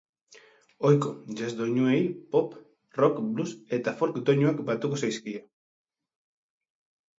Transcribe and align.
Ohiko 0.87 1.11
jazz 1.41 1.49
doinuei 1.59 1.99
pop, 2.31 2.57
rock, 3.01 3.21
blues 3.37 3.55
eta 3.79 3.95
folk 4.01 4.19
doinuak 4.33 4.67
batuko 4.73 5.03
zaizkie. 5.05 5.37